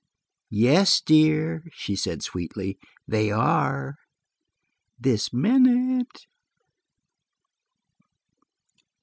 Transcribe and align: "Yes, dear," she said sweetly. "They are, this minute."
"Yes, 0.55 0.99
dear," 0.99 1.63
she 1.73 1.95
said 1.95 2.23
sweetly. 2.23 2.79
"They 3.07 3.29
are, 3.29 3.97
this 4.99 5.31
minute." 5.31 6.25